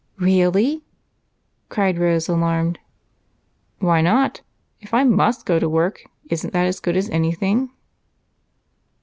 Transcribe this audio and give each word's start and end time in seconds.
"Really!" 0.17 0.83
cried 1.69 1.99
Rose, 1.99 2.27
alarmed. 2.27 2.79
"Why 3.77 4.01
not? 4.01 4.41
If 4.79 4.95
I 4.95 5.03
must 5.03 5.45
go 5.45 5.59
to 5.59 5.69
work, 5.69 6.01
isn't 6.31 6.53
that 6.53 6.65
as 6.65 6.79
good 6.79 6.97
as 6.97 7.07
anything?" 7.11 7.69